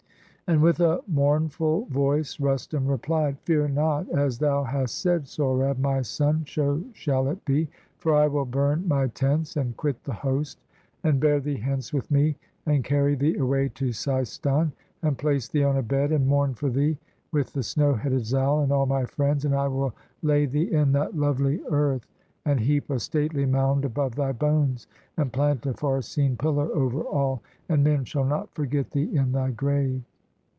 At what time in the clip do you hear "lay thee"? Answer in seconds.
20.21-20.69